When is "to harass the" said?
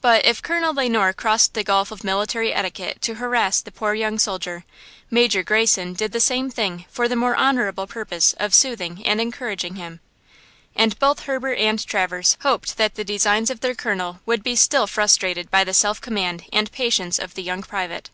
3.02-3.72